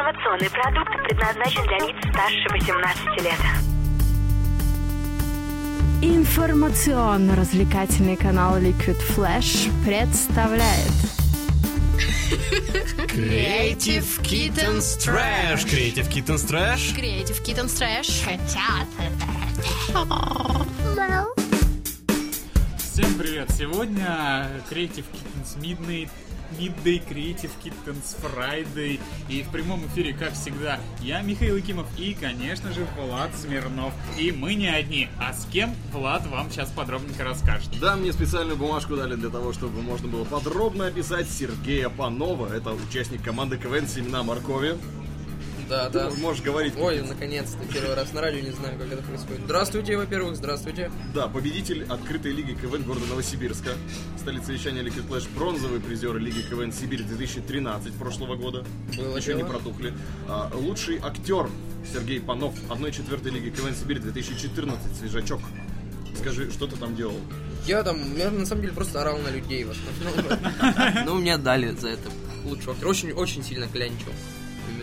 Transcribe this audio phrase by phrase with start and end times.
[0.00, 3.36] Информационный продукт предназначен для лиц старше 18 лет.
[6.00, 10.88] Информационно-развлекательный канал Liquid Flash представляет
[13.08, 15.66] Creative Kittens Trash.
[15.66, 16.94] Creative Kittens Trash.
[16.96, 18.24] Creative Kittens Trash.
[22.78, 23.50] Всем привет!
[23.50, 26.08] Сегодня Creative Kittens Midnight,
[26.58, 29.00] Midday Creative Kittens Friday.
[29.28, 33.92] И в прямом эфире, как всегда, я, Михаил Якимов и, конечно же, Влад Смирнов.
[34.18, 35.08] И мы не одни.
[35.18, 37.70] А с кем Влад вам сейчас подробненько расскажет.
[37.80, 42.52] Да, мне специальную бумажку дали для того, чтобы можно было подробно описать Сергея Панова.
[42.52, 44.76] Это участник команды КВН «Семена моркови».
[45.70, 46.10] Да, да.
[46.10, 46.74] Ты можешь говорить.
[46.76, 49.42] Ой, наконец-то, первый раз на радио, не знаю, как это происходит.
[49.44, 50.90] Здравствуйте, во-первых, здравствуйте.
[51.14, 53.70] Да, победитель открытой лиги КВН города Новосибирска.
[54.18, 58.64] Столица вещания Liquid Flash, бронзовый призер лиги КВН Сибирь 2013 прошлого года.
[58.96, 59.48] Было Еще не дело.
[59.50, 59.94] протухли.
[60.28, 61.48] А, лучший актер
[61.90, 65.40] Сергей Панов 1-4 лиги КВН Сибирь 2014, свежачок.
[66.18, 67.14] Скажи, что ты там делал?
[67.66, 71.04] Я там, я на самом деле просто орал на людей в основном.
[71.06, 72.10] Ну, мне дали за это
[72.44, 72.88] лучшего актера.
[72.88, 74.10] Очень, очень сильно клянчил.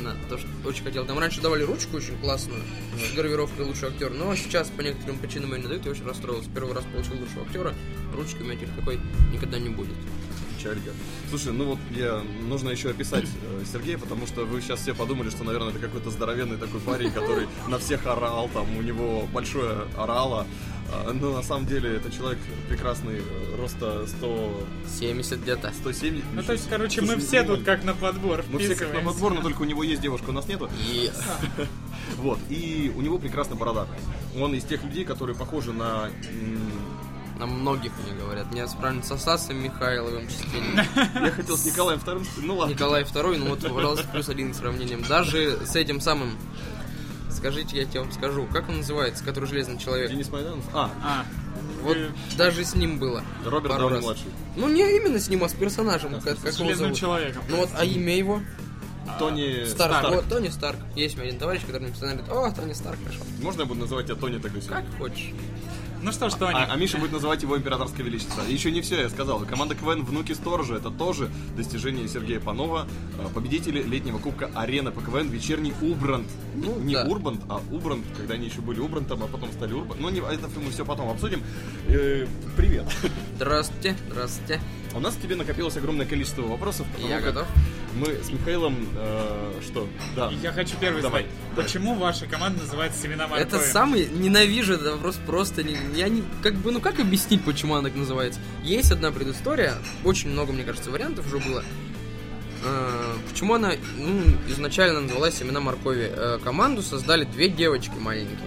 [0.07, 1.05] Именно то, что очень хотел.
[1.05, 2.61] Там раньше давали ручку очень классную,
[2.97, 6.49] с гравировкой лучший актер, но сейчас по некоторым причинам ее не дают, я очень расстроился.
[6.53, 7.73] Первый раз получил лучшего актера,
[8.15, 8.99] ручки у меня теперь такой
[9.33, 9.95] никогда не будет.
[10.57, 10.91] Печалька.
[11.29, 15.29] Слушай, ну вот я нужно еще описать э, Сергея, потому что вы сейчас все подумали,
[15.29, 19.83] что, наверное, это какой-то здоровенный такой парень, который на всех орал, там у него большое
[19.97, 20.47] орало.
[20.91, 24.63] А, Но на самом деле это человек прекрасный, э, роста 100,
[24.99, 25.71] 70 где-то.
[25.73, 26.23] 170.
[26.33, 29.01] Ну, то есть, короче, мы все ну, тут как на подбор Мы все как на
[29.01, 30.69] подбор, но только у него есть девушка, у нас нету.
[30.85, 31.11] И
[32.17, 33.87] Вот, и у него прекрасная борода.
[34.39, 36.09] Он из тех людей, которые похожи на...
[37.37, 38.51] на многих мне говорят.
[38.51, 40.85] Мне сравнивают со Стасом Михайловым частенько.
[41.19, 42.73] Я хотел с Николаем Вторым, ну ладно.
[42.73, 45.03] Николай II, ну вот, пожалуйста, плюс один к сравнениям.
[45.03, 46.37] Даже с этим самым,
[47.37, 50.09] скажите, я тебе вам скажу, как он называется, который железный человек?
[50.11, 50.63] Денис Майданов?
[50.73, 51.25] А, А,
[51.83, 51.97] Вот
[52.37, 53.23] даже с ним было.
[53.45, 54.03] Роберт пару Дауни раз.
[54.03, 54.25] младший.
[54.55, 56.97] Ну не именно с ним, а с персонажем, как, как с железным зовут.
[56.97, 57.43] человеком.
[57.49, 58.41] Ну вот, а имя его?
[59.19, 59.97] Тони Старк.
[59.99, 60.15] Старк.
[60.15, 60.77] Вот, Тони Старк.
[60.95, 63.23] Есть у меня один товарищ, который мне постоянно говорит, о, Тони Старк пришел.
[63.41, 65.31] Можно я буду называть тебя Тони тогда Как хочешь.
[66.01, 68.41] Ну что ж, Тони, А, а Миша будет называть его императорское величество.
[68.47, 69.39] И еще не все, я сказал.
[69.45, 72.87] Команда КВН «Внуки Сторожа»— это тоже достижение Сергея Панова,
[73.17, 76.27] э, победители летнего кубка «Арена» по КВН «Вечерний Убрант».
[76.55, 77.03] Ну, не да.
[77.05, 79.99] Урбант, а Убрант, когда они еще были Убрантом, а потом стали Урбант.
[79.99, 81.41] Ну, не, это мы все потом обсудим.
[81.87, 82.85] Э, привет.
[83.35, 84.61] Здравствуйте, здравствуйте.
[84.93, 86.87] У нас к тебе накопилось огромное количество вопросов.
[86.99, 87.47] Я как готов.
[87.99, 88.75] Мы с Михаилом...
[88.95, 89.87] э, что?
[90.15, 90.31] Да.
[90.41, 91.23] я хочу первый Давай.
[91.23, 91.35] задать.
[91.55, 93.47] Почему ваша команда называется «Семена моркови»?
[93.47, 95.63] Это самый ненавижу этот вопрос просто.
[95.63, 98.39] Не, я не, как бы, ну как объяснить, почему она так называется?
[98.63, 101.63] Есть одна предыстория, очень много, мне кажется, вариантов уже было.
[102.63, 106.11] Э, Почему она ну, изначально называлась «Семена моркови»?
[106.11, 108.37] Э, Команду создали две девочки маленькие.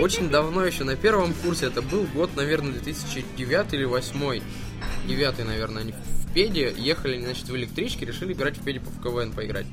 [0.00, 4.42] Очень давно еще, на первом курсе, это был год, наверное, 2009 или 2008.
[5.06, 5.94] Девятый, наверное, они
[6.30, 9.66] в педе ехали, значит, в электричке, решили играть в педе в КВН поиграть.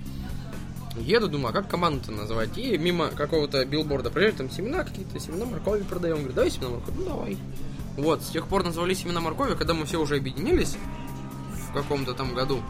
[0.99, 2.57] Еду, думаю, а как команду-то назвать?
[2.57, 6.17] И мимо какого-то билборда проезжаю, там семена какие-то, семена моркови продаем.
[6.17, 7.37] Говорю, давай семена моркови, ну давай.
[7.95, 10.77] Вот, с тех пор назвали семена моркови, когда мы все уже объединились
[11.69, 12.61] в каком-то там году,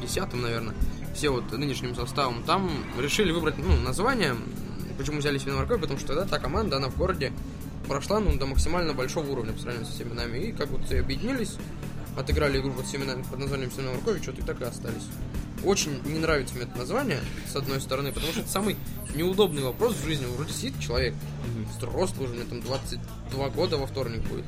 [0.00, 0.74] десятом, наверное,
[1.12, 2.70] все вот нынешним составом, там
[3.00, 4.36] решили выбрать, ну, название.
[4.98, 5.80] Почему взяли семена моркови?
[5.80, 7.32] Потому что тогда та команда, она в городе
[7.88, 10.38] прошла, ну, до максимально большого уровня по сравнению со семенами.
[10.38, 11.56] И как вот все объединились,
[12.16, 15.04] отыграли игру под, семенами, под названием семена моркови, что-то и так и остались.
[15.64, 18.76] Очень не нравится мне это название, с одной стороны, потому что это самый
[19.14, 20.26] неудобный вопрос в жизни.
[20.26, 21.14] Вроде сидит человек,
[21.76, 24.46] взрослый уже, мне там 22 года во вторник будет.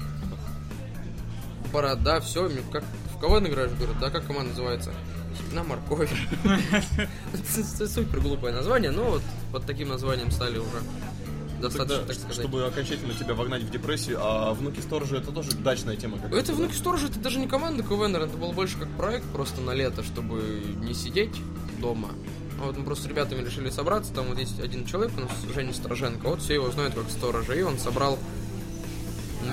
[1.73, 2.85] Борода, все, как
[3.15, 4.93] в КВН играешь, говорят, да, как команда называется?
[5.53, 6.11] На морковь.
[7.87, 10.79] Супер глупое название, но вот под таким названием стали уже
[11.61, 12.37] достаточно, Тогда, так сказать.
[12.37, 16.19] чтобы окончательно тебя вогнать в депрессию, а «Внуки Сторожа»— это тоже дачная тема.
[16.19, 19.61] как Это внуки сторожа, это даже не команда КВН, это было больше как проект просто
[19.61, 21.37] на лето, чтобы не сидеть
[21.81, 22.11] дома.
[22.61, 25.31] А вот мы просто с ребятами решили собраться, там вот есть один человек у нас,
[25.55, 28.19] Женя Стороженко, вот все его знают как сторожа, и он собрал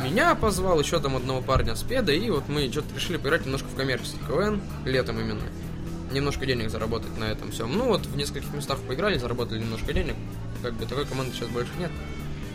[0.03, 3.67] меня позвал, еще там одного парня с педа, и вот мы что-то решили поиграть немножко
[3.67, 5.41] в коммерческий КВН, летом именно.
[6.11, 7.75] Немножко денег заработать на этом всем.
[7.75, 10.15] Ну вот в нескольких местах поиграли, заработали немножко денег.
[10.65, 11.91] Как бы такой команды сейчас больше нет,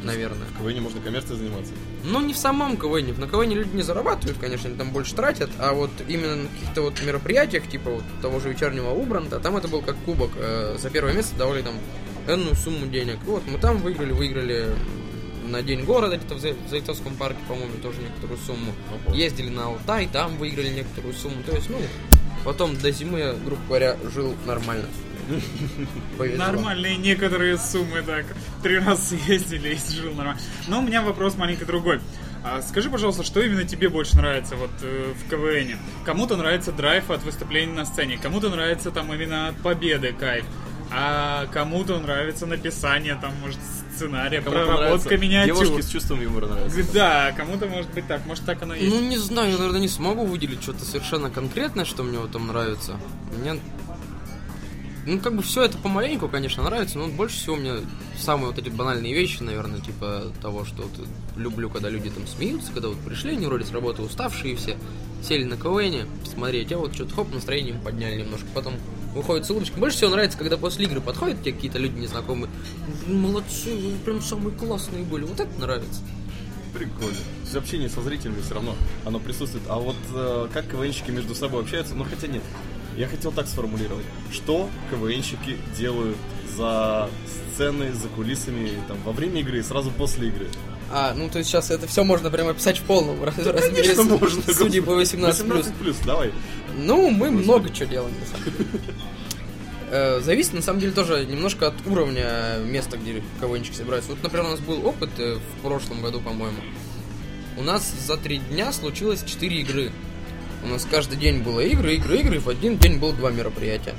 [0.02, 0.48] наверное.
[0.48, 1.72] В КВН можно коммерцией заниматься.
[2.02, 3.14] Ну, не в самом КВН.
[3.20, 6.82] На КВН люди не зарабатывают, конечно, они там больше тратят, а вот именно на каких-то
[6.82, 10.32] вот мероприятиях, типа вот того же вечернего Убранта, там это был как кубок.
[10.34, 11.74] Э, за первое место давали там
[12.26, 13.18] энную сумму денег.
[13.24, 14.74] И вот мы там выиграли, выиграли
[15.46, 18.72] на День города где-то в Зайцовском парке, по-моему, тоже некоторую сумму.
[19.14, 21.44] Ездили на Алтай, там выиграли некоторую сумму.
[21.46, 21.78] То есть, ну,
[22.44, 24.86] потом до зимы, грубо говоря, жил нормально.
[26.18, 26.46] Повезло.
[26.46, 28.26] Нормальные некоторые суммы, так.
[28.62, 30.40] Три раза съездили и жил нормально.
[30.68, 32.00] Но у меня вопрос маленький другой.
[32.42, 35.78] А скажи, пожалуйста, что именно тебе больше нравится вот э, в КВН?
[36.04, 40.46] Кому-то нравится драйв от выступления на сцене, кому-то нравится там именно от победы кайф,
[40.90, 43.58] а кому-то нравится написание там, может,
[43.94, 45.64] сценария, Кому-то проработка нравится миниатюр.
[45.64, 46.92] Девушки с чувством юмора нравятся.
[46.94, 48.94] Да, кому-то может быть так, может так оно и есть.
[48.94, 52.46] Ну, не знаю, я, наверное, не смогу выделить что-то совершенно конкретное, что мне в этом
[52.46, 52.96] нравится.
[53.38, 53.60] Мне...
[55.06, 57.76] Ну, как бы все это помаленьку, конечно, нравится, но больше всего мне
[58.18, 62.70] самые вот эти банальные вещи, наверное, типа того, что вот люблю, когда люди там смеются,
[62.72, 64.76] когда вот пришли, они вроде с работы уставшие все,
[65.26, 68.74] сели на КВН, смотреть, а вот что-то хоп, настроение подняли немножко, потом
[69.14, 69.80] выходит с улыбочкой.
[69.80, 72.50] Больше всего нравится, когда после игры подходят тебе какие-то люди незнакомые,
[73.06, 76.02] молодцы, вы прям самые классные были, вот это нравится.
[76.74, 77.16] Прикольно.
[77.50, 79.64] То общение со зрителями все равно оно присутствует.
[79.68, 81.96] А вот э, как КВНщики между собой общаются?
[81.96, 82.44] Ну хотя нет.
[82.96, 84.04] Я хотел так сформулировать.
[84.32, 86.16] Что КВНщики делают
[86.56, 87.08] за
[87.54, 90.48] сценой, за кулисами, там, во время игры и сразу после игры?
[90.92, 94.04] А, ну то есть сейчас это все можно прямо описать в полном раз- размере, конечно,
[94.04, 96.32] можно, судя по 18 18 плюс, давай.
[96.76, 98.66] Ну, мы много чего делаем, на самом деле.
[99.92, 104.12] Э, Зависит, на самом деле, тоже немножко от уровня места, где КВНчики собираются.
[104.12, 106.58] Вот, например, у нас был опыт э, в прошлом году, по-моему.
[107.56, 109.90] У нас за три дня случилось четыре игры.
[110.62, 113.94] У нас каждый день было игры, игры, игры, и в один день было два мероприятия.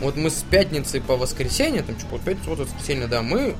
[0.00, 3.56] Вот мы с пятницы по воскресенье, там, что, пятницу, вот воскресенье, да, мы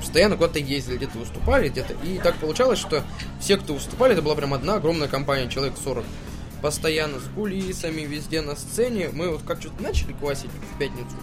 [0.00, 1.94] постоянно куда-то ездили, где-то выступали, где-то.
[2.04, 3.04] И так получалось, что
[3.40, 6.04] все, кто выступали, это была прям одна огромная компания, человек 40.
[6.62, 9.10] Постоянно с кулисами, везде на сцене.
[9.12, 11.16] Мы вот как что-то начали квасить в пятницу.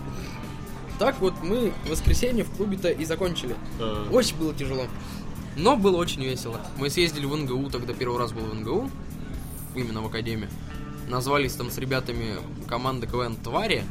[1.00, 3.56] Так вот мы в воскресенье в клубе-то и закончили.
[4.12, 4.88] Очень было тяжело.
[5.56, 6.62] Но было очень весело.
[6.78, 8.92] Мы съездили в НГУ, тогда первый раз был в НГУ,
[9.78, 10.50] именно в академии.
[11.10, 12.38] Назвались там с ребятами
[12.68, 13.84] команда КВН «Твари»,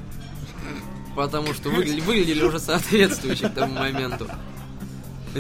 [1.15, 4.29] потому что выгля- выглядели уже соответствующе к тому моменту.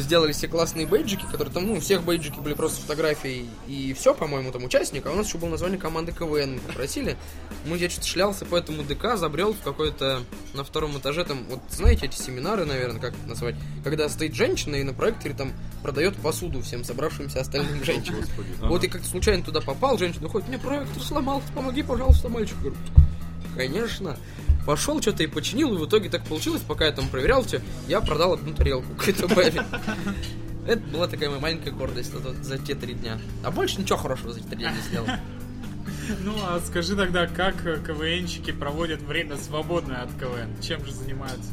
[0.00, 4.14] Сделали все классные бейджики, которые там, ну, у всех бейджики были просто фотографии и все,
[4.14, 5.08] по-моему, там участника.
[5.08, 6.54] А у нас еще было название команды КВН.
[6.54, 7.16] Мы попросили.
[7.66, 10.22] Мы, я что-то шлялся по этому ДК, забрел в какой-то
[10.54, 14.76] на втором этаже, там, вот знаете, эти семинары, наверное, как это назвать, когда стоит женщина
[14.76, 15.52] и на проекторе там
[15.82, 18.25] продает посуду всем собравшимся остальным женщинам.
[18.60, 22.56] Вот и как-то случайно туда попал, женщина ходит, мне проектор сломался, помоги, пожалуйста, мальчик.
[23.56, 24.16] Конечно.
[24.67, 28.01] Пошел, что-то и починил, и в итоге так получилось, пока я там проверял все, я
[28.01, 28.89] продал одну тарелку
[29.35, 29.65] бабе.
[30.67, 33.21] Это была такая моя маленькая гордость за, те три дня.
[33.45, 35.07] А больше ничего хорошего за эти три дня не сделал.
[36.25, 40.51] Ну, а скажи тогда, как КВНщики проводят время свободное от КВН?
[40.61, 41.51] Чем же занимаются?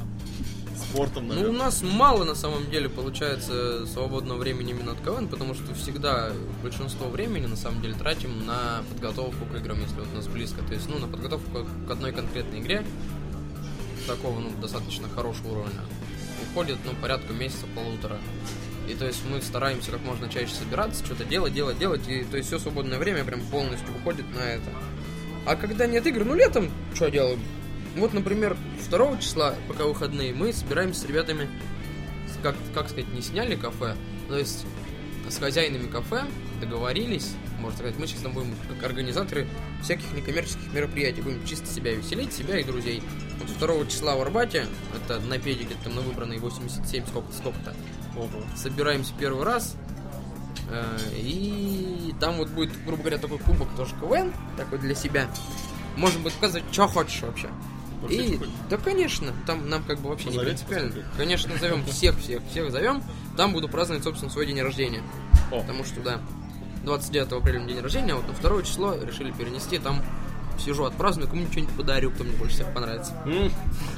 [0.94, 1.58] Спортом, Ну, у наверное.
[1.60, 6.32] нас мало на самом деле получается свободного времени именно от КВН, потому что всегда
[6.62, 10.62] большинство времени на самом деле тратим на подготовку к играм, если вот у нас близко.
[10.62, 12.86] То есть, ну, на подготовку к одной конкретной игре,
[14.06, 15.82] такого, ну, достаточно хорошего уровня,
[16.52, 18.20] уходит, ну, порядка месяца полутора.
[18.88, 22.38] И то есть мы стараемся как можно чаще собираться, что-то делать, делать, делать, и то
[22.38, 24.70] есть все свободное время прям полностью уходит на это.
[25.48, 27.40] А когда нет игр, ну летом что делаем?
[27.96, 28.58] Вот, например,
[28.90, 31.48] 2 числа, пока выходные, мы собираемся с ребятами,
[32.42, 33.96] как, как сказать, не сняли кафе,
[34.28, 34.66] то есть
[35.30, 36.24] с хозяинами кафе
[36.60, 39.48] договорились, можно сказать, мы сейчас будем как организаторы
[39.82, 43.02] всяких некоммерческих мероприятий, будем чисто себя веселить, себя и друзей.
[43.40, 47.76] Вот 2 числа в Арбате, это на педике, там на выбранной 87 сколько-то, сколько-то,
[48.58, 49.76] собираемся первый раз,
[50.70, 50.84] э,
[51.16, 55.28] и там вот будет, грубо говоря, такой кубок тоже КВН, такой для себя.
[55.96, 57.50] Можно будет показывать, что хочешь вообще.
[58.10, 60.90] И, да, конечно, там нам как бы вообще не Позовете принципиально.
[60.90, 61.18] посмотреть?
[61.18, 63.04] Конечно, зовем всех, всех, всех зовем.
[63.38, 65.04] Там буду праздновать, собственно, свой день рождения.
[65.52, 65.62] О.
[65.62, 66.22] Потому что, да,
[66.84, 69.78] 29 апреля день рождения, а вот на второе число решили перенести.
[69.80, 70.04] Там
[70.60, 73.14] сижу, отпраздную, кому что-нибудь подарю, кто мне больше всех понравится.
[73.26, 73.52] М,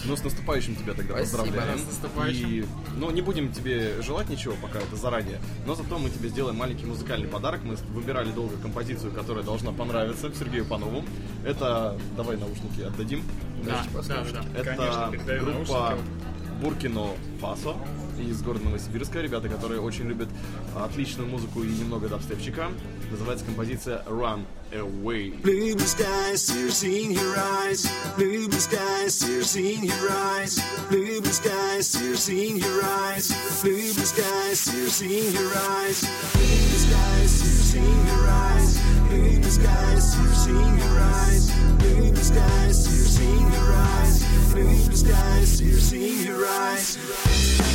[0.05, 1.37] Ну, с наступающим тебя тогда Спасибо.
[1.43, 1.79] поздравляем.
[1.79, 2.49] С наступающим.
[2.49, 2.65] И,
[2.97, 6.85] ну, не будем тебе желать ничего пока это заранее, но зато мы тебе сделаем маленький
[6.85, 7.61] музыкальный подарок.
[7.63, 11.03] Мы выбирали долго композицию, которая должна понравиться Сергею Панову.
[11.43, 13.23] Это, давай наушники отдадим.
[13.63, 14.45] Да, да, да.
[14.59, 15.11] Это Конечно,
[15.43, 16.61] группа наушники.
[16.61, 17.07] Буркино
[17.41, 17.75] Фасо
[18.19, 19.21] из города Новосибирска.
[19.21, 20.29] Ребята, которые очень любят
[20.75, 22.71] отличную музыку и немного дабстепчика.
[23.11, 25.41] Называется композиция Run Away.
[25.41, 27.87] Blue skies, tears in your eyes.
[28.17, 30.59] Blue skies, tears in your eyes.
[30.89, 33.31] Blue blue skies, tears in your eyes.
[33.61, 36.01] Blue blue skies, tears in your eyes.
[36.33, 38.79] Blue blue skies, tears in your eyes.
[39.09, 41.51] Blue blue skies, tears in your eyes.
[41.77, 44.25] Blue blue skies, tears in your eyes.
[44.53, 47.74] Blue blue skies, tears in your eyes.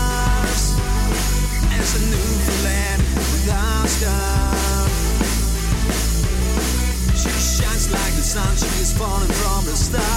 [8.31, 10.10] sun, she is falling from the stars.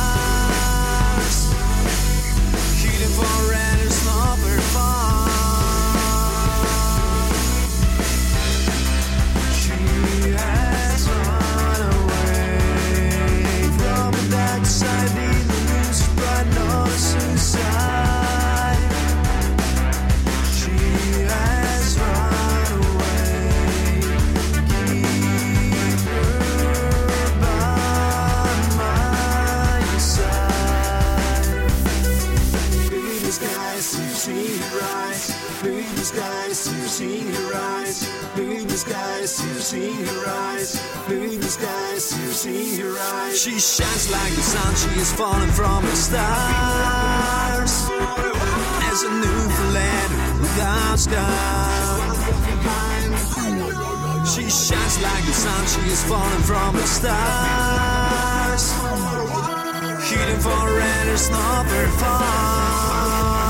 [60.40, 63.43] foreigner's not very far.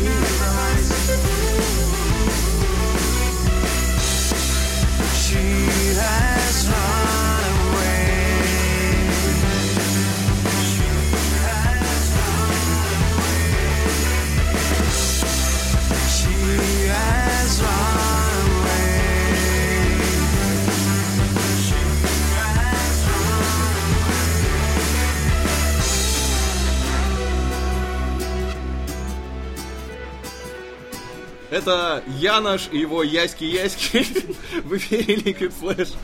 [0.00, 0.67] You.
[31.50, 35.96] Это Янош и его Яськи-Яськи в эфире Liquid Flash.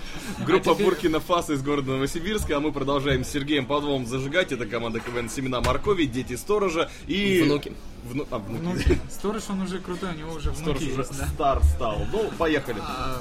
[0.47, 2.57] Группа А теперь- Буркина Фаса из города Новосибирска.
[2.57, 4.53] А мы продолжаем с Сергеем Подвом зажигать.
[4.53, 7.43] Это команда КВН Семена Моркови, Дети Сторожа и...
[7.43, 7.73] Внуки.
[8.05, 8.63] Вну- а, внуки.
[8.63, 8.99] Внуки.
[9.11, 11.27] Сторож, он уже крутой, у него уже Сторож внуки уже есть, да.
[11.29, 11.99] стар стал.
[12.11, 12.79] Ну, поехали.
[12.81, 13.21] А,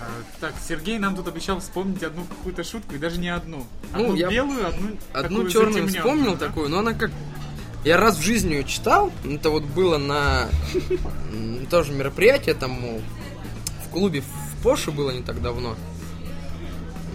[0.00, 0.06] а,
[0.40, 3.64] Так, Сергей нам тут обещал вспомнить одну какую-то шутку, и даже не одну.
[3.94, 6.46] Ну, Одну я белую, одну Одну черную вспомнил да?
[6.48, 7.10] такую, но она как...
[7.84, 10.48] Я раз в жизни ее читал, это вот было на
[11.70, 12.78] тоже мероприятие, там
[13.86, 15.74] в клубе в Поше было не так давно.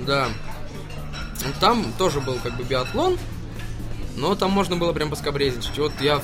[0.08, 0.28] Да.
[1.60, 3.18] Там тоже был как бы биатлон,
[4.16, 5.78] но там можно было прям поскобрезничать.
[5.78, 6.22] Вот я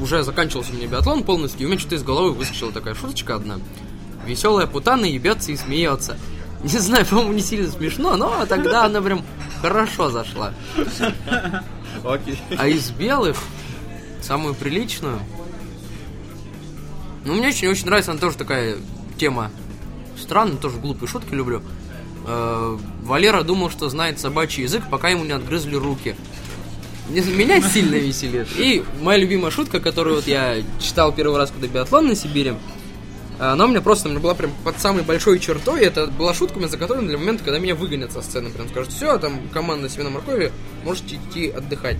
[0.00, 3.36] уже заканчивался у меня биатлон полностью, и у меня что-то из головы выскочила такая шуточка
[3.36, 3.60] одна.
[4.26, 6.18] Веселая путана ебется и смеется.
[6.64, 9.22] Не знаю, по-моему, не сильно смешно, но тогда она прям
[9.60, 10.54] хорошо зашла.
[12.04, 12.38] Окей.
[12.56, 13.36] А из белых
[14.24, 15.20] самую приличную.
[17.24, 18.76] Ну, мне очень-очень нравится, она тоже такая
[19.18, 19.50] тема
[20.18, 21.62] странная, тоже глупые шутки люблю.
[22.26, 26.16] Э, Валера думал, что знает собачий язык, пока ему не отгрызли руки.
[27.08, 28.48] Меня сильно веселит.
[28.56, 32.54] И моя любимая шутка, которую вот я читал первый раз, когда биатлон на Сибири,
[33.38, 35.82] она у меня просто у меня была прям под самой большой чертой.
[35.82, 38.50] Это была шутка, меня заготовлена для момента, когда меня выгонят со сцены.
[38.50, 40.50] Прям скажут, все, там команда Семена Моркови,
[40.84, 41.98] можете идти отдыхать.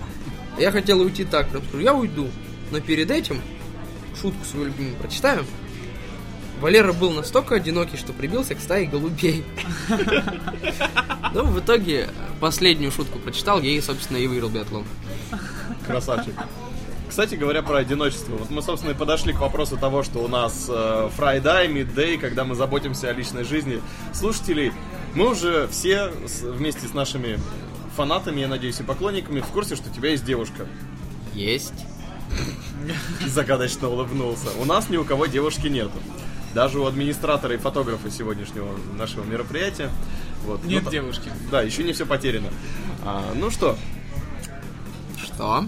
[0.57, 2.29] Я хотел уйти так, скажу, я уйду.
[2.71, 3.41] Но перед этим
[4.19, 5.45] шутку свою любимую прочитаю.
[6.61, 9.43] Валера был настолько одинокий, что прибился к стае голубей.
[11.33, 12.07] Ну, в итоге,
[12.39, 14.85] последнюю шутку прочитал, ей, собственно, и выиграл биатлон.
[15.85, 16.33] Красавчик.
[17.09, 20.67] Кстати говоря про одиночество, вот мы, собственно, и подошли к вопросу того, что у нас
[20.69, 23.81] э, Friday, Midday, когда мы заботимся о личной жизни
[24.13, 24.71] слушателей.
[25.13, 27.37] Мы уже все с- вместе с нашими
[27.95, 30.67] фанатами, я надеюсь, и поклонниками в курсе, что у тебя есть девушка.
[31.33, 31.73] Есть.
[33.25, 34.47] Загадочно улыбнулся.
[34.59, 35.97] У нас ни у кого девушки нету.
[36.53, 39.89] Даже у администратора и фотографа сегодняшнего нашего мероприятия.
[40.45, 40.63] Вот.
[40.63, 41.29] Нет Ну, девушки.
[41.51, 42.49] Да, еще не все потеряно.
[43.03, 43.77] А, ну что,
[45.21, 45.65] Что?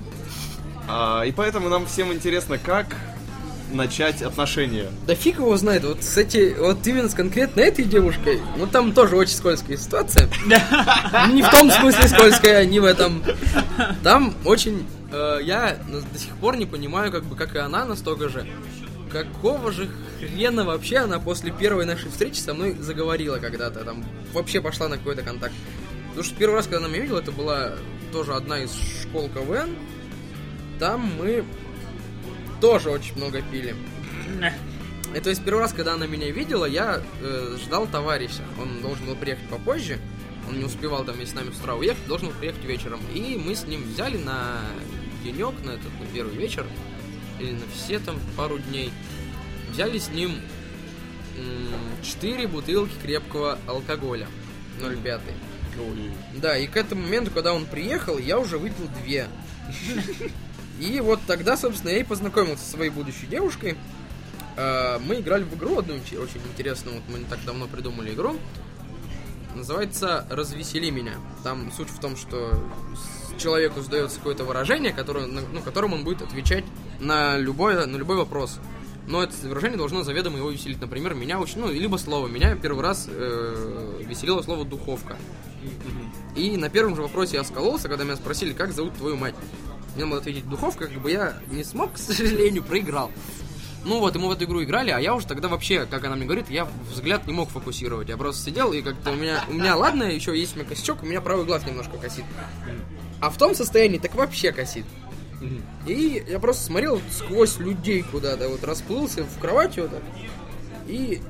[0.87, 2.95] а, и поэтому нам всем интересно, как
[3.71, 4.87] начать отношения.
[5.05, 9.15] Да фиг его знает, вот, кстати, вот именно с конкретно этой девушкой, ну там тоже
[9.15, 10.29] очень скользкая ситуация.
[11.31, 13.23] Не в том смысле скользкая, не в этом.
[14.03, 18.29] Там очень, э, я до сих пор не понимаю, как бы, как и она настолько
[18.29, 18.47] же,
[19.11, 24.61] какого же хрена вообще она после первой нашей встречи со мной заговорила когда-то, там, вообще
[24.61, 25.53] пошла на какой-то контакт.
[26.09, 27.73] Потому что первый раз, когда она меня видела, это была
[28.11, 28.71] тоже одна из
[29.03, 29.75] школ КВН.
[30.79, 31.43] Там мы
[32.59, 33.75] тоже очень много пили.
[35.15, 38.43] И то есть первый раз, когда она меня видела, я э, ждал товарища.
[38.61, 39.99] Он должен был приехать попозже.
[40.47, 42.99] Он не успевал там вместе с нами с утра уехать, должен был приехать вечером.
[43.13, 44.59] И мы с ним взяли на
[45.23, 46.65] денек, на этот, на первый вечер,
[47.39, 48.91] или на все там пару дней,
[49.71, 50.35] взяли с ним
[52.03, 54.27] 4 бутылки крепкого алкоголя.
[54.79, 55.21] 0,5.
[55.79, 56.11] Ой.
[56.37, 59.27] Да, и к этому моменту, когда он приехал, я уже выпил две.
[60.79, 63.77] И вот тогда, собственно, я и познакомился со своей будущей девушкой.
[64.55, 68.35] А, Мы играли в игру одну очень интересную, вот мы не так давно придумали игру.
[69.55, 71.15] Называется «Развесели меня».
[71.43, 72.51] Там суть в том, что
[73.39, 76.63] человеку задается какое-то выражение, которое, ну, которым он будет отвечать
[76.99, 78.59] на, любое, на любой вопрос.
[79.07, 80.81] Но это выражение должно заведомо его веселить.
[80.81, 82.27] Например, меня очень, ну, либо слово.
[82.27, 85.17] Меня первый раз э, веселило слово «духовка».
[86.35, 89.33] И на первом же вопросе я скололся, когда меня спросили, как зовут твою мать.
[89.97, 93.11] Мне надо ответить духовка, как бы я не смог, к сожалению, проиграл.
[93.83, 96.15] Ну вот, и мы в эту игру играли, а я уже тогда вообще, как она
[96.15, 98.09] мне говорит, я взгляд не мог фокусировать.
[98.09, 101.01] Я просто сидел и как-то у меня, у меня ладно, еще есть у меня косячок,
[101.01, 102.25] у меня правый глаз немножко косит.
[103.21, 104.85] А в том состоянии так вообще косит.
[105.87, 110.03] И я просто смотрел сквозь людей куда-то, вот расплылся в кровати вот так.
[110.87, 111.21] И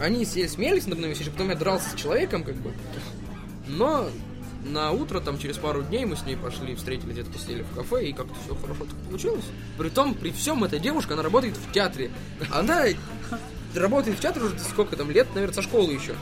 [0.00, 2.72] они все смеялись надо мной, потом я дрался с человеком, как бы.
[3.68, 4.08] Но
[4.66, 8.08] на утро, там, через пару дней мы с ней пошли, встретились, где-то посидели в кафе,
[8.08, 9.44] и как-то все хорошо так получилось.
[9.78, 12.10] Притом, при всем, эта девушка, она работает в театре.
[12.52, 12.84] Она
[13.74, 16.14] работает в театре уже сколько там лет, наверное, со школы еще.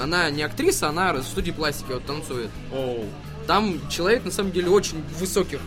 [0.00, 2.50] Она не актриса, она в студии пластики вот танцует.
[2.72, 3.04] Оу.
[3.46, 5.60] Там человек, на самом деле, очень высоких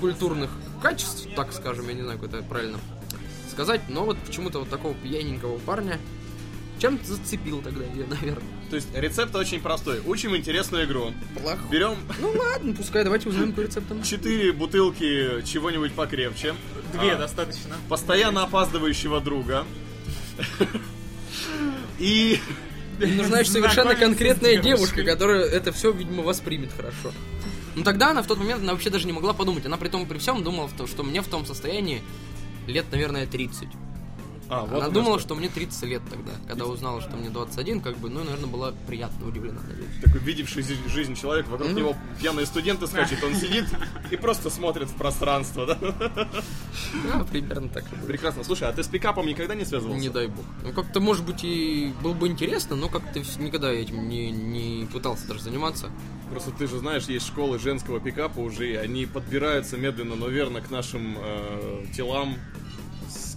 [0.00, 0.50] культурных
[0.82, 2.78] качеств, так скажем, я не знаю, как это правильно
[3.50, 5.98] сказать, но вот почему-то вот такого пьяненького парня
[6.82, 8.42] чем-то зацепил тогда ее, наверное.
[8.68, 10.02] То есть рецепт очень простой.
[10.04, 11.12] Учим интересную игру.
[11.40, 11.60] Плохо.
[11.70, 14.02] Берем Ну ладно, пускай, давайте узнаем по рецептам.
[14.02, 16.54] 4 бутылки чего-нибудь покрепче.
[16.92, 17.76] Две А, достаточно.
[17.88, 19.64] Постоянно опаздывающего друга.
[22.00, 22.40] И
[23.00, 27.12] Им нужна еще совершенно конкретная девушка, которая это все, видимо, воспримет хорошо.
[27.76, 29.64] Ну тогда она в тот момент она вообще даже не могла подумать.
[29.64, 32.02] Она при том при всем думала, в что мне в том состоянии
[32.66, 33.68] лет, наверное, 30.
[34.54, 35.28] А, вот Она думала, что.
[35.28, 36.32] что мне 30 лет тогда.
[36.46, 39.88] Когда узнала, что мне 21, как бы, ну, наверное, была приятно удивлена, надеюсь.
[40.04, 41.78] Такой видевший жизнь человек, вокруг Ну.
[41.78, 43.64] него пьяные студенты скачут, он сидит
[44.10, 45.78] и просто смотрит в пространство, да?
[45.80, 47.84] Да, примерно так.
[48.06, 48.44] Прекрасно.
[48.44, 49.98] Слушай, а ты с пикапом никогда не связывался?
[49.98, 50.44] Не дай бог.
[50.62, 54.86] Ну, как-то, может быть, и было бы интересно, но как-то никогда я этим не, не
[54.92, 55.90] пытался даже заниматься.
[56.30, 60.60] Просто ты же знаешь, есть школы женского пикапа уже, и они подбираются медленно, но верно
[60.60, 62.36] к нашим э, телам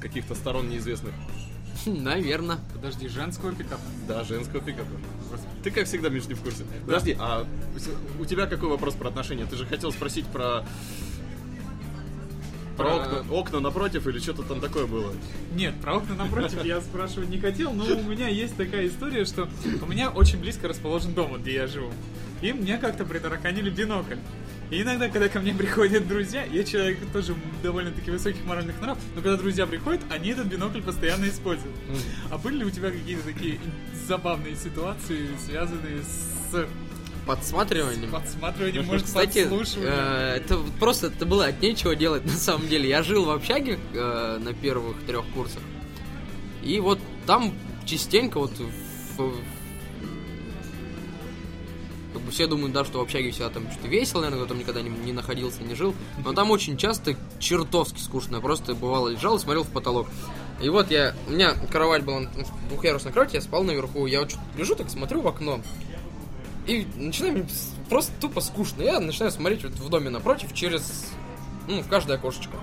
[0.08, 1.14] каких-то сторон неизвестных.
[1.88, 2.60] Наверное.
[2.74, 3.82] Подожди, женского пикапа.
[4.08, 4.92] Да, женского пикапа.
[5.64, 6.64] Ты, как всегда, Миш, не в курсе.
[6.86, 7.46] Подожди, а
[8.20, 9.46] у тебя какой вопрос про отношения?
[9.46, 10.64] Ты же хотел спросить про...
[12.78, 15.14] Про Про- окна, окна напротив или что-то там такое было?
[15.54, 19.48] Нет, про окна напротив я спрашивать не хотел, но у меня есть такая история, что
[19.82, 21.92] у меня очень близко расположен дом, где я живу.
[22.42, 24.18] И мне как-то притараканили бинокль.
[24.72, 29.22] И иногда, когда ко мне приходят друзья, я человек тоже довольно-таки высоких моральных нравов, но
[29.22, 31.76] когда друзья приходят, они этот бинокль постоянно используют.
[32.32, 33.60] А были ли у тебя какие-то такие
[34.08, 36.66] забавные ситуации, связанные с
[37.28, 38.12] Подсматриванием.
[38.12, 39.48] подсматриванием, может, Кстати,
[39.78, 42.88] э, это просто это было от нечего делать на самом деле.
[42.88, 45.62] Я жил в общаге э, на первых трех курсах.
[46.64, 47.54] И вот там
[47.86, 48.52] частенько вот
[49.18, 49.34] в- как
[52.26, 54.82] бы все думают, да, что в общаге всегда там что-то весело, наверное, кто там никогда
[54.82, 55.96] не, не находился, не жил.
[56.24, 58.36] Но там очень часто чертовски скучно.
[58.38, 60.08] Я просто бывало лежал и смотрел в потолок.
[60.62, 62.24] И вот я, у меня кровать была
[62.70, 64.06] двухъярусная кровать, я спал наверху.
[64.06, 65.62] Я вот лежу, так смотрю в окно.
[66.66, 67.46] И начинаю
[67.90, 68.82] просто тупо скучно.
[68.82, 71.08] Я начинаю смотреть вот в доме напротив через,
[71.68, 72.58] ну, в каждое окошечко.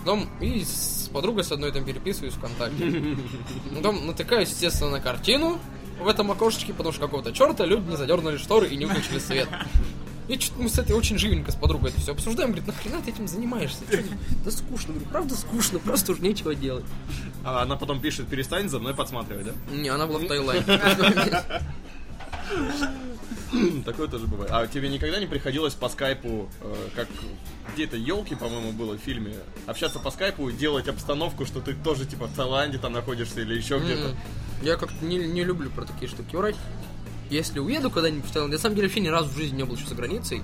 [0.00, 3.16] Потом и с подругой с одной там переписываюсь ВКонтакте.
[3.74, 5.58] Потом натыкаюсь, естественно, на картину
[6.00, 9.48] в этом окошечке, потому что какого-то черта люди не задернули шторы и не выключили свет.
[10.28, 12.50] И что-то мы с этой очень живенько с подругой это все обсуждаем.
[12.50, 13.80] Говорит, нахрена ты этим занимаешься?
[13.90, 14.04] Ты?»
[14.44, 14.92] Да скучно.
[14.94, 16.84] Говорю, правда скучно, просто уж нечего делать.
[17.44, 19.52] А она потом пишет, перестань за мной подсматривать, да?
[19.74, 20.80] Не, она была в Таиланде.
[23.84, 24.52] Такое тоже бывает.
[24.52, 27.08] А тебе никогда не приходилось по скайпу, э, как
[27.74, 29.34] где-то елки, по-моему, было в фильме,
[29.66, 33.54] общаться по скайпу и делать обстановку, что ты тоже типа в Таиланде там находишься или
[33.56, 34.14] еще где-то?
[34.62, 36.56] Я как-то не, не люблю про такие штуки врать.
[37.30, 39.64] Если уеду когда-нибудь в Таиланд, я на самом деле вообще ни разу в жизни не
[39.64, 40.42] был еще за границей.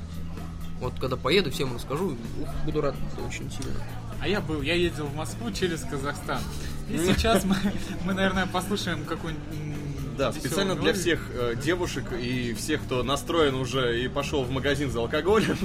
[0.81, 2.94] Вот когда поеду, всем расскажу, ух, буду рад
[3.26, 3.74] очень сильно.
[4.20, 6.40] А я был, я ездил в Москву через Казахстан.
[6.88, 7.57] И сейчас мы,
[8.05, 14.02] мы наверное, послушаем какую-нибудь Да, специально для всех э, девушек и всех, кто настроен уже
[14.02, 15.59] и пошел в магазин за алкоголем.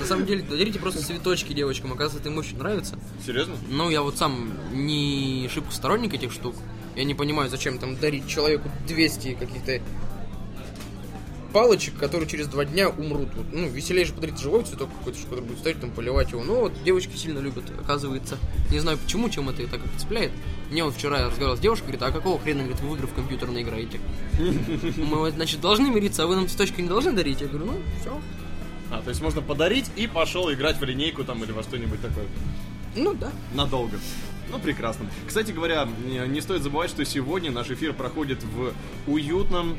[0.00, 2.98] На самом деле, дарите просто цветочки девочкам, оказывается, им очень нравится.
[3.24, 3.54] Серьезно?
[3.68, 6.56] Ну, я вот сам не шибко сторонник этих штук.
[7.00, 9.80] Я не понимаю, зачем там дарить человеку 200 каких-то
[11.50, 13.30] палочек, которые через два дня умрут.
[13.34, 16.44] Вот, ну, веселее же подарить живой цветок какой-то, который будет стоять там, поливать его.
[16.44, 18.36] Ну, вот девочки сильно любят, оказывается.
[18.70, 20.30] Не знаю почему, чем это так и цепляет.
[20.70, 23.14] Мне вот вчера я разговаривал с девушкой, говорит, а какого хрена, говорит, вы игры в
[23.14, 23.98] компьютерные играете?
[24.98, 27.40] Мы, вот, значит, должны мириться, а вы нам цветочки не должны дарить?
[27.40, 28.20] Я говорю, ну, все.
[28.90, 32.26] А, то есть можно подарить и пошел играть в линейку там или во что-нибудь такое.
[32.94, 33.32] Ну, да.
[33.54, 33.96] Надолго.
[34.50, 35.06] Ну, прекрасно.
[35.26, 35.88] Кстати говоря,
[36.26, 38.72] не стоит забывать, что сегодня наш эфир проходит в
[39.06, 39.78] уютном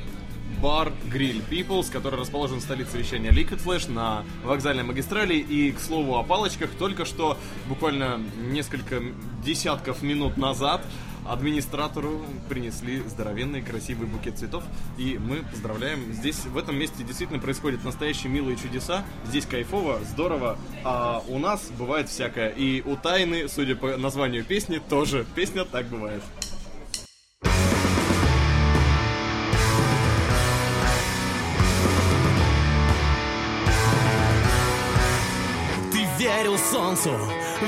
[0.61, 5.35] бар Grill Peoples, который расположен в столице вещания Liquid Flash на вокзальной магистрали.
[5.35, 9.01] И, к слову, о палочках, только что, буквально несколько
[9.43, 10.85] десятков минут назад,
[11.31, 14.63] администратору принесли здоровенный красивый букет цветов.
[14.97, 16.11] И мы поздравляем.
[16.11, 19.03] Здесь, в этом месте, действительно происходят настоящие милые чудеса.
[19.25, 20.57] Здесь кайфово, здорово.
[20.83, 22.49] А у нас бывает всякое.
[22.49, 25.25] И у Тайны, судя по названию песни, тоже.
[25.35, 26.21] Песня так бывает.
[36.19, 37.11] Верил солнцу,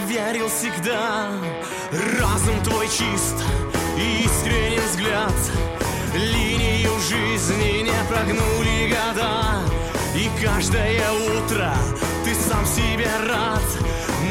[0.08, 1.32] верил всегда
[2.20, 3.36] Разум твой чист
[3.98, 5.34] и искренен взгляд.
[6.16, 9.62] Линию жизни не прогнули года.
[10.16, 11.74] И каждое утро
[12.26, 13.62] ты сам себе рад.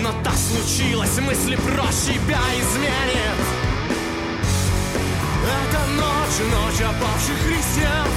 [0.02, 3.62] Но так случилось, мысли прочь тебя изменит
[5.44, 8.08] это ночь, ночь опавших листьев.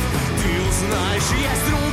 [0.42, 1.85] Ты узнаешь, есть другие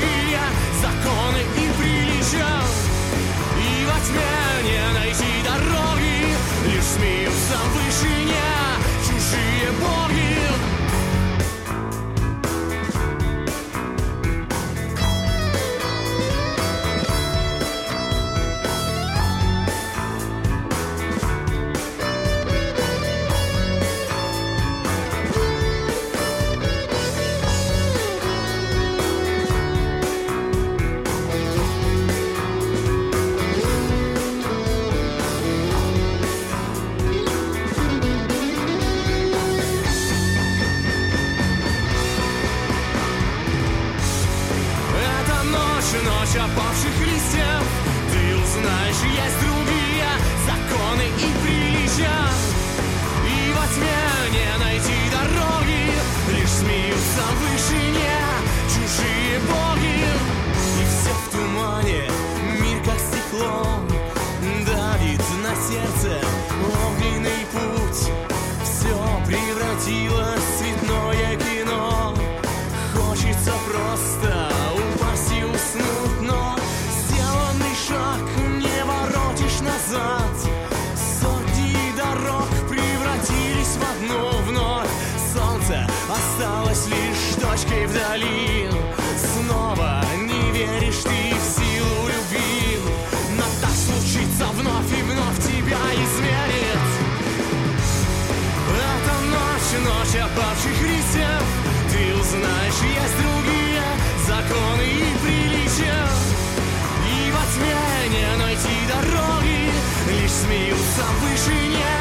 [110.52, 111.94] Смеются в вышине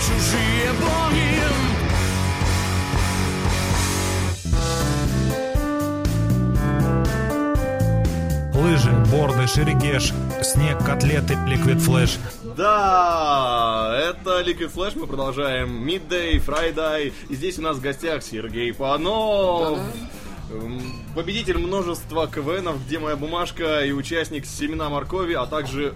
[0.00, 1.42] чужие боги
[8.54, 12.16] Лыжи, борды, шерегеш, снег, котлеты, Liquid Flash.
[12.56, 18.72] Да, это Liquid Flash, мы продолжаем Midday, Friday, и здесь у нас в гостях Сергей
[18.72, 19.80] Панов.
[20.50, 20.80] Эм,
[21.14, 25.94] Победитель множества КВНов, где моя бумажка и участник семена моркови, а также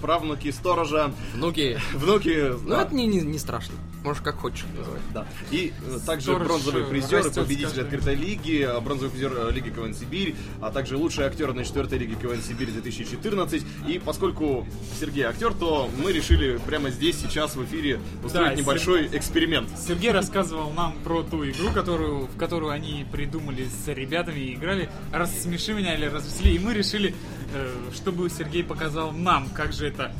[0.00, 1.78] правнуки сторожа, Внуки.
[1.94, 2.52] внуки.
[2.62, 3.74] Ну, да, это не, не, не страшно.
[4.04, 5.00] Можешь как хочешь называть.
[5.12, 5.26] да.
[5.50, 7.84] И э, также Сторож, бронзовый э, призер, растет с победитель каждым.
[7.86, 12.14] открытой лиги, э, бронзовый призер Лиги КВН Сибирь, а также лучший актер на четвертой лиге
[12.14, 13.64] КВН Сибирь 2014.
[13.88, 14.64] И поскольку
[15.00, 19.68] Сергей актер, то мы решили прямо здесь, сейчас в эфире устроить Да, небольшой эксперимент.
[19.76, 24.88] Сергей рассказывал нам про ту игру, которую, в которую они придумали с ребятами и играли.
[25.12, 26.54] Рассмеши меня или развесели.
[26.54, 27.12] И мы решили,
[27.94, 30.12] чтобы Сергей показал нам, как же это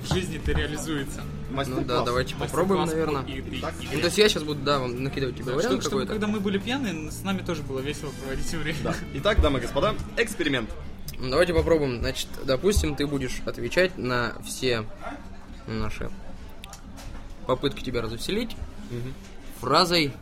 [0.00, 1.22] в жизни-то реализуется.
[1.50, 3.22] Ну да, давайте попробуем, наверное.
[3.22, 3.60] игре.
[3.92, 6.40] Ну, то есть я сейчас буду, да, вам накидывать тебе Так, вариант чтобы, когда мы
[6.40, 8.78] были пьяные, с нами тоже было весело проводить время.
[8.82, 8.94] Да.
[9.14, 10.70] Итак, дамы и господа, эксперимент.
[11.18, 11.98] Ну, Давайте попробуем.
[11.98, 14.84] Значит, допустим, ты будешь отвечать на все
[15.66, 16.10] наши
[17.46, 18.56] попытки тебя развеселить
[19.60, 20.12] фразой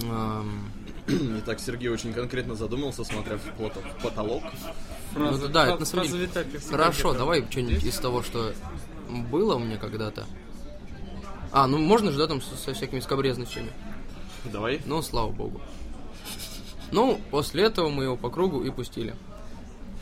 [0.00, 0.70] Эм,
[1.06, 4.42] Итак, Сергей очень конкретно задумался, смотря в пот- в потолок.
[5.16, 6.60] ну, да, это на самом фраза деле...
[6.70, 8.52] Хорошо, давай что-нибудь из того, что
[9.30, 10.26] было у меня когда-то.
[11.50, 13.70] А, ну можно же, да, там со, со всякими скобрезностями.
[14.44, 14.80] Давай.
[14.86, 15.60] Ну, слава богу.
[16.92, 19.14] Ну, после этого мы его по кругу и пустили.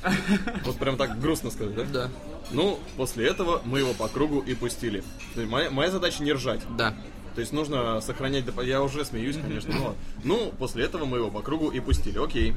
[0.65, 1.85] Вот прям так грустно сказать, да?
[1.85, 2.09] Да,
[2.53, 5.03] Ну, после этого мы его по кругу и пустили.
[5.35, 6.61] То есть Моя, моя задача не ржать.
[6.77, 6.95] да.
[7.41, 8.45] То есть нужно сохранять...
[8.45, 9.95] доп- Я уже смеюсь, конечно, но...
[10.25, 12.23] Ну, после этого мы его по кругу и пустили.
[12.23, 12.55] Окей.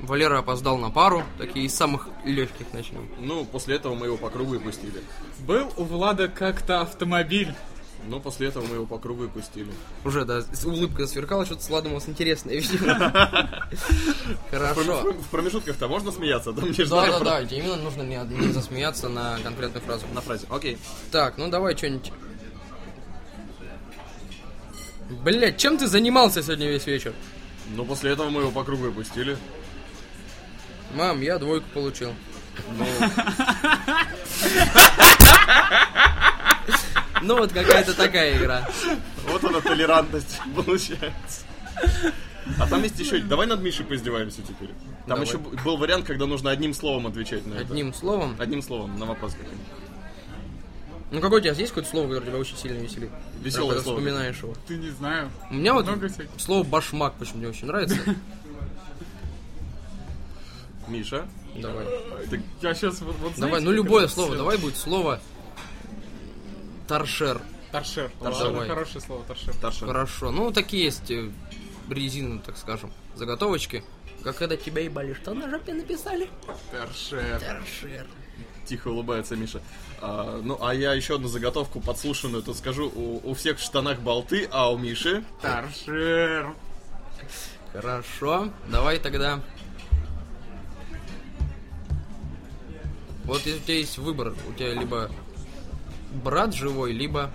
[0.00, 3.08] Валера опоздал на пару, такие из самых легких начнем.
[3.18, 5.02] Ну, после этого мы его по кругу и пустили.
[5.46, 7.54] Был у Влада как-то автомобиль.
[8.06, 9.72] Ну, после этого мы его по кругу и пустили.
[10.04, 12.92] Уже, да, улыбка сверкала, что-то с Владом у вас интересное, видимо.
[14.50, 15.12] Хорошо.
[15.12, 16.52] В промежутках-то можно смеяться?
[16.52, 20.04] Там между Да, да, да, тебе именно нужно не, не засмеяться на конкретную фразу.
[20.12, 20.46] На фразе.
[20.50, 20.76] Окей.
[21.10, 22.12] Так, ну давай что-нибудь.
[25.24, 27.12] Блять, чем ты занимался сегодня весь вечер?
[27.74, 29.36] Ну, после этого мы его по кругу и пустили.
[30.94, 32.14] Мам, я двойку получил.
[32.76, 32.86] Ну,
[37.22, 38.68] Ну вот какая-то такая игра.
[39.28, 41.44] вот она толерантность получается.
[42.58, 43.18] А там есть еще...
[43.20, 44.70] Давай над Мишей поиздеваемся теперь.
[45.06, 45.26] Там Давай.
[45.26, 47.62] еще был вариант, когда нужно одним словом отвечать на это.
[47.62, 48.36] Одним словом.
[48.38, 49.58] Одним словом, на вопрос каким.
[51.12, 53.10] Ну какое у тебя есть какое-то слово, которое тебя очень сильно веселит?
[53.42, 53.98] Веселое слово.
[53.98, 54.54] вспоминаешь его.
[54.66, 55.30] Ты не знаю.
[55.50, 56.30] У меня вот всяких.
[56.38, 57.98] слово башмак почему мне очень нравится.
[60.88, 61.86] Миша, Давай.
[62.28, 64.36] ты Я сейчас вот, вот Давай, знаете, ну любое слово.
[64.36, 65.20] Давай будет слово
[66.88, 67.40] торшер.
[67.70, 68.10] Торшер.
[68.20, 68.52] Торшер.
[68.52, 68.68] Давай.
[68.68, 69.54] хорошее слово, торшер.
[69.60, 69.86] Тарша.
[69.86, 70.30] Хорошо.
[70.30, 71.30] Ну, такие есть э,
[71.88, 73.82] резины, так скажем, заготовочки.
[74.22, 76.28] Как когда тебя ебали, что на жопе написали?
[76.70, 77.40] Торшер.
[77.40, 78.06] Торшер.
[78.72, 79.60] Тихо улыбается Миша.
[80.00, 82.88] А, ну, а я еще одну заготовку подслушанную тут скажу.
[82.88, 85.24] У, у всех в штанах болты, а у Миши...
[85.42, 86.54] Торшер.
[87.70, 88.48] Хорошо.
[88.70, 89.42] Давай тогда.
[93.24, 95.10] Вот если у тебя есть выбор, у тебя либо
[96.24, 97.30] брат живой, либо...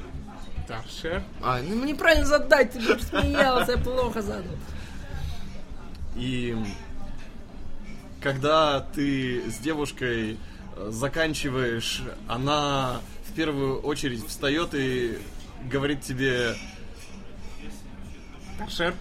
[0.68, 1.22] Торшер.
[1.44, 4.58] А, ну мне правильно задать, ты же смеялся, я плохо задал.
[6.16, 6.58] И
[8.22, 10.38] когда ты с девушкой э,
[10.90, 15.18] заканчиваешь, она в первую очередь встает и
[15.70, 16.56] говорит тебе,
[18.58, 18.94] Торшер.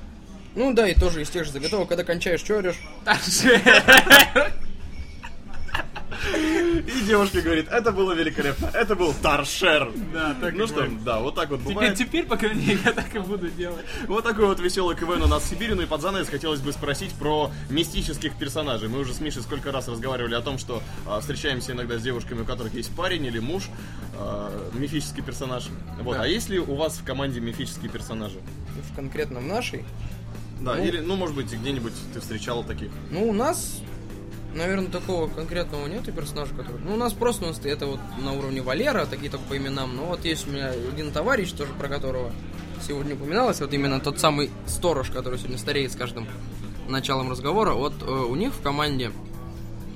[0.55, 2.81] Ну да, и тоже из тех же заготовок, когда кончаешь, что орешь?
[3.05, 4.53] Торшер.
[6.87, 9.92] И девушка говорит, это было великолепно, это был торшер.
[10.12, 11.96] Да, так Ну что, да, вот так вот Теперь, бывает.
[11.96, 13.85] теперь, по крайней мере, я так и буду делать.
[14.07, 15.75] Вот такой вот веселый КВН у нас в Сибири.
[15.75, 18.88] Ну и под занавес хотелось бы спросить про мистических персонажей.
[18.88, 22.42] Мы уже с Мишей сколько раз разговаривали о том, что а, встречаемся иногда с девушками,
[22.42, 23.64] у которых есть парень или муж,
[24.14, 25.68] а, мифический персонаж.
[26.03, 26.16] Вот.
[26.18, 28.38] А есть ли у вас в команде мифические персонажи?
[28.92, 29.85] В конкретном нашей.
[30.61, 30.85] Да, Ну.
[30.85, 32.88] или, ну, может быть, где-нибудь ты встречала таких.
[33.11, 33.81] Ну, у нас,
[34.57, 36.81] наверное, такого конкретного нету персонажа, который...
[36.83, 39.95] Ну, у нас просто у нас это вот на уровне Валера, такие только по именам.
[39.95, 42.33] Но вот есть у меня один товарищ, тоже про которого
[42.87, 46.27] сегодня упоминалось, вот именно тот самый сторож, который сегодня стареет с каждым
[46.88, 47.73] началом разговора.
[47.73, 49.12] Вот э, у них в команде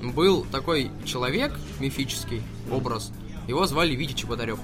[0.01, 3.11] был такой человек, мифический образ,
[3.47, 4.59] его звали Витя Чеботарев.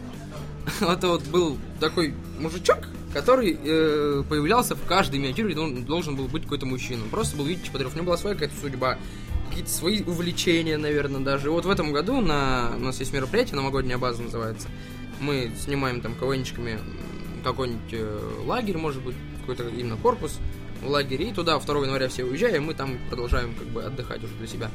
[0.81, 2.79] Это вот был такой мужичок,
[3.13, 7.03] который э, появлялся в каждой миниатюре, он должен был быть какой-то мужчина.
[7.09, 7.93] Просто был Витя Чеботарев.
[7.93, 8.97] У него была своя какая-то судьба,
[9.47, 11.47] какие-то свои увлечения, наверное, даже.
[11.47, 14.67] И вот в этом году на, у нас есть мероприятие, новогодняя база называется.
[15.19, 16.79] Мы снимаем там КВНчиками
[17.43, 20.39] какой-нибудь э, лагерь, может быть, какой-то именно корпус
[20.81, 21.29] в лагере.
[21.29, 24.71] И туда 2 января все уезжаем, мы там продолжаем как бы отдыхать уже для себя.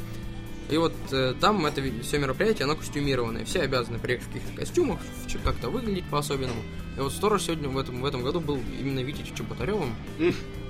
[0.71, 3.45] И вот э, там это все мероприятие, оно костюмированное.
[3.45, 5.01] Все обязаны приехать в каких-то костюмах,
[5.45, 6.63] как-то выглядеть по-особенному.
[6.97, 9.95] И вот сторож сегодня в этом, в этом году был именно Витя Чеботаревым.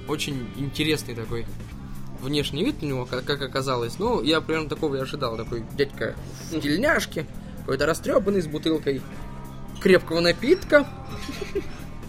[0.09, 1.47] Очень интересный такой
[2.23, 3.99] внешний вид у него, как, оказалось.
[3.99, 5.37] Ну, я примерно такого и ожидал.
[5.37, 6.15] Такой дядька
[6.51, 7.27] в тельняшке,
[7.61, 9.03] какой-то растрепанный, с бутылкой
[9.81, 10.87] крепкого напитка.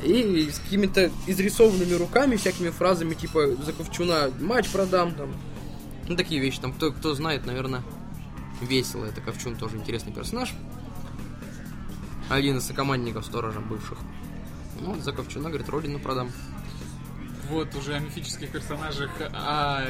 [0.04, 5.34] И с какими-то изрисованными руками, всякими фразами, типа «За ковчуна мать продам», там.
[6.10, 6.60] Ну, такие вещи.
[6.60, 7.84] Там, кто, кто знает, наверное,
[8.62, 9.06] весело.
[9.06, 10.54] Это Ковчун тоже интересный персонаж.
[12.30, 13.98] Один из сокомандников сторожа бывших.
[14.82, 16.30] Ну, вот за Ковчуна, говорит, родину продам.
[17.50, 19.86] Вот уже о мифических персонажах, о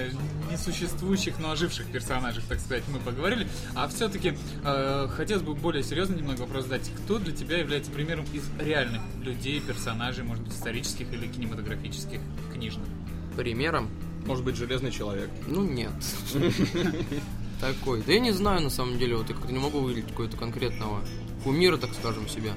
[0.52, 3.48] несуществующих, но оживших персонажах, так сказать, мы поговорили.
[3.76, 6.90] А все-таки хотелось бы более серьезно немного вопрос задать.
[7.04, 12.20] Кто для тебя является примером из реальных людей, персонажей, может быть, исторических или кинематографических,
[12.52, 12.88] книжных?
[13.36, 13.90] Примером?
[14.26, 15.30] Может быть, железный человек.
[15.48, 15.92] Ну, нет.
[17.60, 18.02] Такой.
[18.04, 21.04] Да я не знаю, на самом деле, вот я как-то не могу выделить какого-то конкретного
[21.44, 22.54] кумира, так скажем, себя.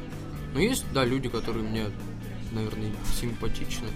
[0.55, 1.87] Но есть, да, люди, которые мне,
[2.53, 3.89] наверное, симпатичны.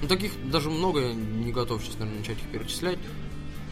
[0.00, 2.98] Ну, таких даже много, не готов сейчас, наверное, начать их перечислять.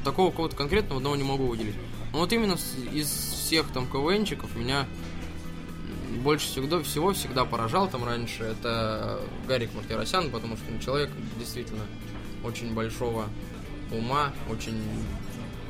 [0.05, 1.75] Такого кого-то конкретного одного не могу выделить.
[2.12, 2.57] Но вот именно
[2.93, 4.87] из всех там КВНчиков меня
[6.23, 11.85] больше всегда, всего всегда поражал там раньше это Гарик Мартиросян, потому что он человек действительно
[12.43, 13.27] очень большого
[13.93, 14.81] ума, очень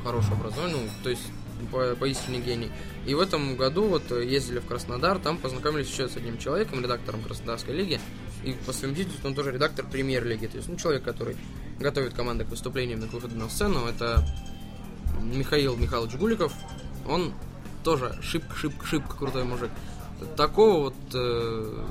[0.03, 1.23] хорошее образование, ну, то есть
[1.71, 2.71] по- поистине гений.
[3.05, 7.21] И в этом году вот ездили в Краснодар, там познакомились еще с одним человеком, редактором
[7.21, 7.99] Краснодарской лиги,
[8.43, 11.35] и по совместительству он тоже редактор премьер-лиги, то есть ну, человек, который
[11.79, 14.25] готовит команды к выступлениям, к выходу на сцену, это
[15.21, 16.53] Михаил Михайлович Гуликов,
[17.07, 17.33] он
[17.83, 19.71] тоже шибко-шибко-шибко крутой мужик.
[20.35, 21.85] Такого вот, э,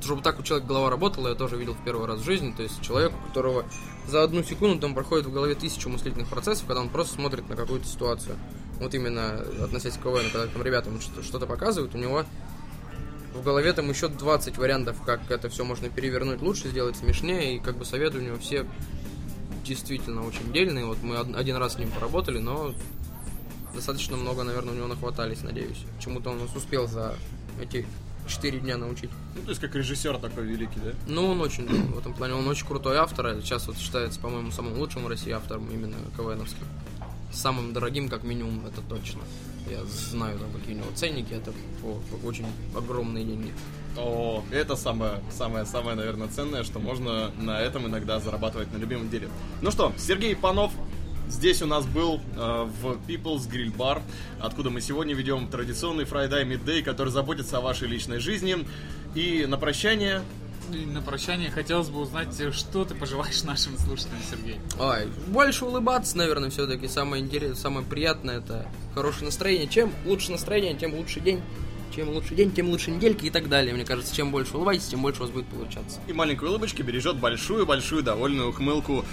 [0.00, 2.54] чтобы так у человека голова работала, я тоже видел в первый раз в жизни.
[2.56, 3.64] То есть человек, у которого
[4.06, 7.56] за одну секунду там проходит в голове тысячу мыслительных процессов, когда он просто смотрит на
[7.56, 8.36] какую-то ситуацию.
[8.80, 12.24] Вот именно относясь к КВН, когда там ребятам что- что-то показывают, у него
[13.36, 17.58] в голове там еще 20 вариантов, как это все можно перевернуть лучше, сделать смешнее, и
[17.60, 18.66] как бы советы у него все
[19.64, 20.86] действительно очень дельные.
[20.86, 22.74] Вот мы од- один раз с ним поработали, но
[23.74, 25.78] достаточно много, наверное, у него нахватались, надеюсь.
[26.00, 27.14] Чему-то он нас успел за
[27.60, 27.86] эти
[28.28, 29.10] 4 дня научить.
[29.34, 30.92] Ну, то есть как режиссер такой великий, да?
[31.06, 33.26] Ну, он очень, в этом плане, он очень крутой автор.
[33.26, 36.64] а Сейчас вот считается, по-моему, самым лучшим в России автором именно КВНовским.
[37.32, 39.20] Самым дорогим, как минимум, это точно.
[39.70, 41.52] Я знаю, там, какие у него ценники, это
[41.82, 43.52] по- очень огромные деньги.
[43.96, 49.08] О, это самое, самое, самое, наверное, ценное, что можно на этом иногда зарабатывать на любимом
[49.08, 49.28] деле.
[49.62, 50.72] Ну что, Сергей Панов
[51.28, 54.02] здесь у нас был э, в People's Grill Bar,
[54.40, 58.58] откуда мы сегодня ведем традиционный Friday Midday, который заботится о вашей личной жизни.
[59.14, 60.22] И на прощание
[60.72, 64.58] И на прощание хотелось бы узнать, что ты пожелаешь нашим слушателям, Сергей.
[64.78, 69.68] Ай, больше улыбаться, наверное, все-таки самое интересное, самое приятное это хорошее настроение.
[69.68, 71.40] Чем лучше настроение, тем лучше день.
[71.94, 73.72] Чем лучше день, тем лучше неделька и так далее.
[73.72, 75.98] Мне кажется, чем больше улыбаетесь, тем больше у вас будет получаться.
[76.06, 79.04] и маленькой улыбочки бережет большую-большую довольную ухмылку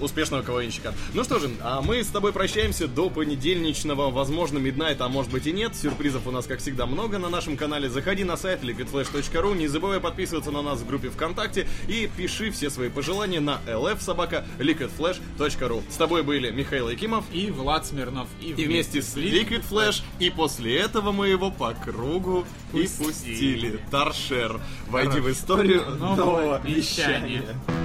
[0.00, 0.94] успешного КВНщика.
[1.14, 5.46] Ну что же, а мы с тобой прощаемся до понедельничного, возможно, миднайта, а может быть
[5.46, 5.74] и нет.
[5.74, 7.88] Сюрпризов у нас, как всегда, много на нашем канале.
[7.88, 12.70] Заходи на сайт liquidflash.ru, не забывай подписываться на нас в группе ВКонтакте и пиши все
[12.70, 15.82] свои пожелания на lfsobaka liquidflash.ru.
[15.90, 18.28] С тобой были Михаил Якимов И Влад Смирнов.
[18.40, 23.04] И, и вместе с Liquid Flash, и после этого мы его по кругу и Пустили.
[23.04, 23.80] пустили.
[23.90, 27.42] Торшер, войди в историю Нового нового вещания.
[27.42, 27.79] вещания.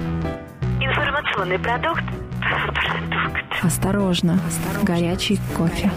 [0.86, 2.02] Информационный продукт.
[2.40, 3.42] Продукт.
[3.62, 4.38] Осторожно,
[4.82, 5.90] горячий кофе.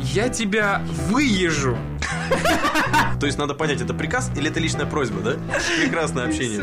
[0.00, 1.76] Я тебя выезжу.
[3.20, 5.32] То есть надо понять, это приказ или это личная просьба, да?
[5.80, 6.60] Прекрасное общение.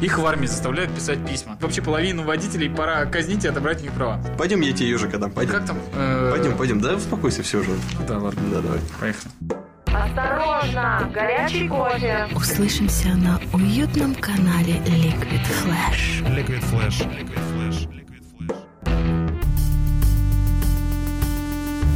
[0.00, 1.56] Их в армии заставляют писать письма.
[1.60, 4.20] Вообще половину водителей пора казнить и отобрать у них права.
[4.38, 5.30] Пойдем, я тебе ежика дам.
[5.32, 5.52] Пойдем.
[5.54, 5.78] Как там?
[5.94, 6.80] Э, Пойдем, пойдем.
[6.80, 7.70] Да, успокойся, все уже.
[8.06, 8.78] Да, ладно, Да, давай.
[9.00, 9.32] поехали.
[10.04, 12.28] Осторожно, горячий кофе.
[12.34, 16.22] Услышимся на уютном канале Liquid Flash.
[16.36, 17.00] Liquid Flash.
[17.08, 17.88] Liquid Flash.
[17.88, 17.88] Liquid Flash.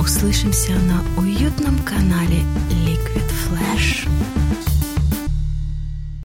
[0.00, 2.40] Услышимся на уютном канале
[2.86, 4.08] Liquid Flash.